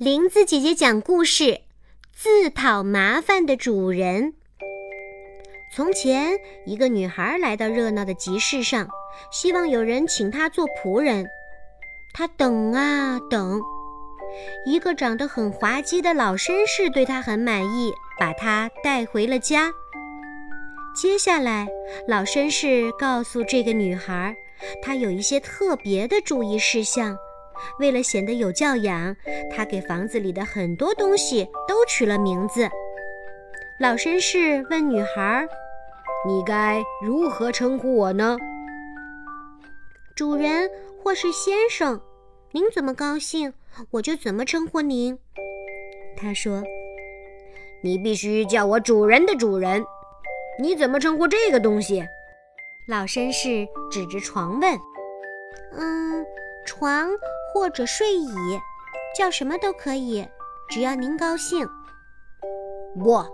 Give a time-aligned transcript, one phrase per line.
[0.00, 1.60] 林子姐姐讲故事：
[2.14, 4.32] 自讨麻烦的主人。
[5.76, 8.88] 从前，一个女孩来到热闹的集市上，
[9.30, 11.26] 希望有人请她做仆人。
[12.14, 13.60] 她等啊等，
[14.64, 19.70] 一个长得很滑稽的老绅士对她很满意，把她带回了家。
[20.96, 21.68] 接下来，
[22.08, 24.34] 老绅士告诉这个女孩，
[24.82, 27.18] 他有一些特别的注意事项。
[27.78, 29.16] 为了显得有教养，
[29.54, 32.68] 他给房子里的很多东西都取了名字。
[33.80, 35.48] 老绅士问女孩
[36.28, 38.36] ：“你该如何称呼我呢
[40.14, 40.70] ？”“主人
[41.02, 41.98] 或是先生，
[42.52, 43.54] 您怎么高兴，
[43.90, 45.18] 我就怎么称呼您。”
[46.16, 46.62] 他说
[47.82, 49.82] ：“你必须叫我主人的主人。
[50.60, 52.04] 你怎么称呼这个东西？”
[52.86, 54.78] 老绅士指着床问
[55.72, 56.26] ：“嗯，
[56.66, 57.08] 床。”
[57.52, 58.32] 或者睡椅，
[59.16, 60.26] 叫什么都可以，
[60.68, 61.66] 只要您高兴。
[62.98, 63.24] 不，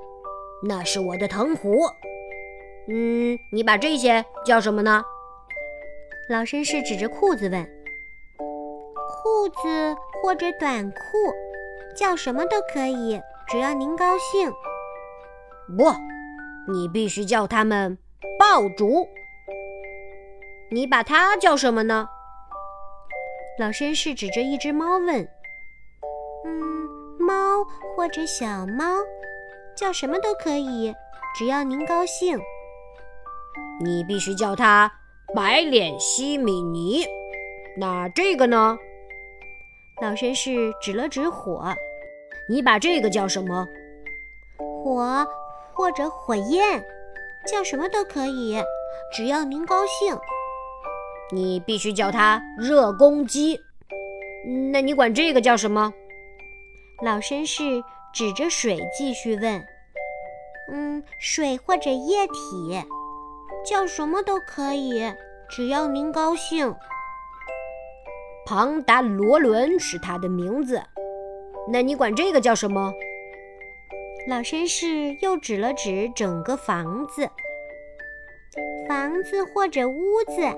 [0.66, 1.86] 那是我的藤壶。
[2.88, 5.04] 嗯，你把这些叫什么呢？
[6.28, 7.64] 老绅士指着裤子问。
[9.08, 10.98] 裤子或者短裤，
[11.96, 14.51] 叫什么都可以，只要您高兴。
[15.76, 15.92] 不，
[16.73, 17.98] 你必须叫他们
[18.38, 19.08] 爆竹。
[20.70, 22.08] 你把它叫什么呢？
[23.59, 25.26] 老绅士指着一只猫问
[26.45, 27.65] ：“嗯，猫
[27.96, 28.85] 或者小猫，
[29.74, 30.95] 叫什么都可以，
[31.35, 32.38] 只要您高兴。”
[33.82, 34.93] 你必须叫它
[35.35, 37.07] 白脸西米尼。
[37.79, 38.76] 那这个呢？
[40.02, 41.74] 老绅士指了指火
[42.51, 43.66] ：“你把这个叫什么？”
[44.85, 45.26] 火
[45.73, 46.85] 或者火焰，
[47.51, 48.63] 叫什么都可以，
[49.15, 50.15] 只要您高兴。
[51.32, 53.59] 你必须叫它热公鸡，
[54.73, 55.93] 那你管这个叫什么？
[57.02, 57.82] 老绅士
[58.15, 59.65] 指着水继续问
[60.73, 62.80] ：“嗯，水或者液体，
[63.69, 65.12] 叫什么都可以，
[65.50, 66.75] 只要您高兴。”
[68.47, 70.81] 庞达罗伦是它的名字，
[71.72, 72.92] 那你管这个叫什么？
[74.28, 77.28] 老绅士又指了指整个房子
[78.88, 79.94] ：“房子或者屋
[80.28, 80.56] 子。”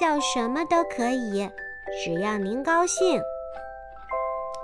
[0.00, 1.46] 叫什么都可以，
[2.02, 3.20] 只要您高兴。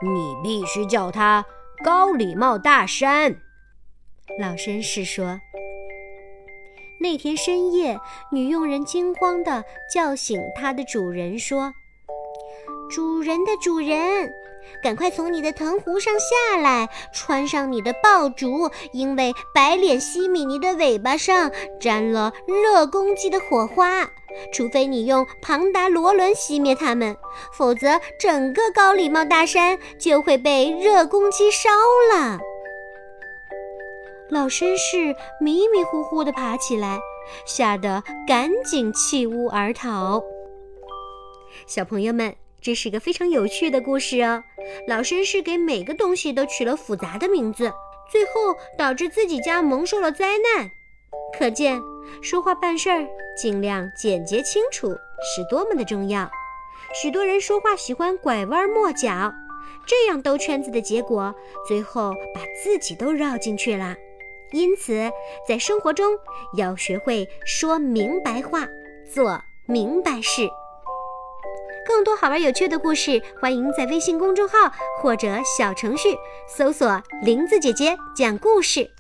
[0.00, 1.44] 你必须叫它
[1.84, 3.36] 高礼帽大山。
[4.40, 5.38] 老绅士说。
[6.98, 8.00] 那天深夜，
[8.32, 11.70] 女佣人惊慌地叫醒她的主人，说
[12.88, 14.32] ：“主人的主人。”
[14.82, 24.10] 赶快从你的藤壶上下来，穿上你的爆竹，因为白脸西米尼的尾巴上沾了热公鸡的火花。
[24.52, 27.16] 除非你用庞达罗伦熄灭它们，
[27.52, 31.70] 否则整个高礼帽大山就会被热公鸡烧
[32.14, 32.38] 了。
[34.30, 36.98] 老绅士迷迷糊糊地爬起来，
[37.46, 40.22] 吓得赶紧弃屋而逃。
[41.66, 42.34] 小朋友们。
[42.58, 44.42] 这是一个非常有趣的故事哦。
[44.88, 47.72] 老绅士给每个东西都取了复杂的名字，
[48.10, 50.68] 最后导致自己家蒙受了灾难。
[51.38, 51.80] 可见
[52.22, 53.06] 说话办事儿
[53.36, 56.30] 尽量简洁清楚是多么的重要。
[56.94, 59.32] 许多人说话喜欢拐弯抹角，
[59.86, 61.34] 这样兜圈子的结果，
[61.66, 63.96] 最后把自己都绕进去了。
[64.52, 65.10] 因此，
[65.46, 66.16] 在生活中
[66.56, 68.66] 要学会说明白话，
[69.12, 70.48] 做明白事。
[71.86, 76.16] 更多好玩有趣的故事，欢迎在微信公众号或者小程序
[76.48, 78.90] 搜索“林子姐姐讲故事”。